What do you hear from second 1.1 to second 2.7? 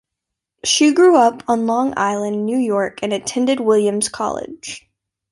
up on Long Island, New